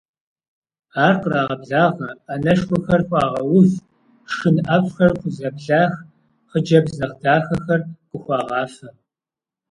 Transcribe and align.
Ар 1.05 1.15
кърагъэблагъэ, 1.21 2.09
ӏэнэшхуэхэр 2.25 3.01
хуагъэув, 3.07 3.71
шхын 4.31 4.57
ӏэфӏхэр 4.65 5.11
хузэблах, 5.19 5.93
хъыджэбз 6.49 6.93
нэхъ 6.99 7.15
дахэхэр 7.21 7.81
къыхуагъафэ. 8.09 8.87